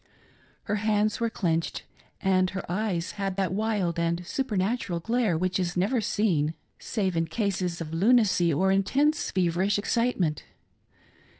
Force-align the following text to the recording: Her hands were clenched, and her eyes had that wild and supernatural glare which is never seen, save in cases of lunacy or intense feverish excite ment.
Her 0.63 0.77
hands 0.77 1.19
were 1.19 1.29
clenched, 1.29 1.83
and 2.21 2.49
her 2.49 2.65
eyes 2.67 3.11
had 3.21 3.35
that 3.35 3.53
wild 3.53 3.99
and 3.99 4.25
supernatural 4.25 4.99
glare 4.99 5.37
which 5.37 5.59
is 5.59 5.77
never 5.77 6.01
seen, 6.01 6.55
save 6.79 7.15
in 7.15 7.27
cases 7.27 7.79
of 7.81 7.93
lunacy 7.93 8.51
or 8.51 8.71
intense 8.71 9.29
feverish 9.29 9.77
excite 9.77 10.19
ment. 10.19 10.43